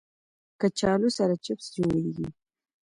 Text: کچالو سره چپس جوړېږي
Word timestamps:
کچالو 0.59 1.09
سره 1.17 1.33
چپس 1.45 1.65
جوړېږي 1.75 2.27